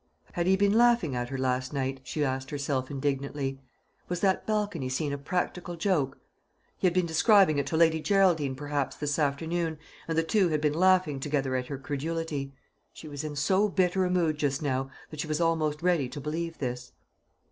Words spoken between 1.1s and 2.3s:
at her last night? she